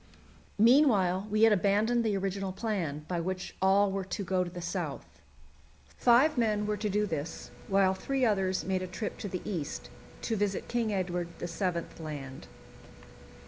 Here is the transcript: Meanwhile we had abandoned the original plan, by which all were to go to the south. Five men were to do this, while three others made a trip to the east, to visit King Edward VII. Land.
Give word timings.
Meanwhile 0.57 1.27
we 1.29 1.43
had 1.43 1.53
abandoned 1.53 2.03
the 2.03 2.17
original 2.17 2.51
plan, 2.51 3.05
by 3.07 3.19
which 3.19 3.55
all 3.61 3.91
were 3.91 4.03
to 4.05 4.23
go 4.23 4.43
to 4.43 4.49
the 4.49 4.59
south. 4.59 5.05
Five 5.95 6.39
men 6.39 6.65
were 6.65 6.75
to 6.75 6.89
do 6.89 7.05
this, 7.05 7.51
while 7.67 7.93
three 7.93 8.25
others 8.25 8.63
made 8.65 8.81
a 8.81 8.87
trip 8.87 9.19
to 9.19 9.29
the 9.29 9.43
east, 9.45 9.91
to 10.23 10.35
visit 10.35 10.67
King 10.67 10.91
Edward 10.91 11.27
VII. 11.37 11.83
Land. 12.03 12.47